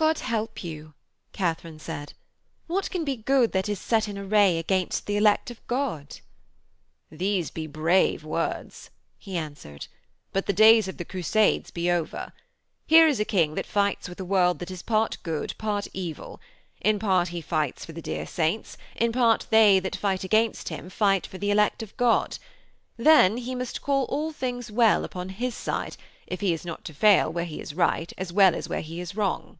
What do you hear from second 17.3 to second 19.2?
he fights for the dear saints; in